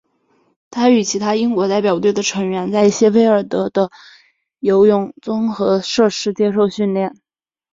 [0.71, 3.91] 他与其他英国代表队的成员在谢菲尔德的的
[4.57, 7.13] 游泳综合设施接受训练。